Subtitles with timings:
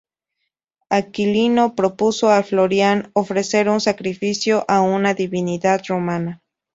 [0.89, 6.41] Aquilino propuso a Florián ofrecer un sacrificio a una divinidad romana.